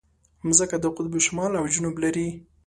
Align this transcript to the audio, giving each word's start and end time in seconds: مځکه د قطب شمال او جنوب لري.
مځکه 0.47 0.77
د 0.79 0.85
قطب 0.97 1.13
شمال 1.25 1.51
او 1.59 1.65
جنوب 1.73 1.95
لري. 2.03 2.27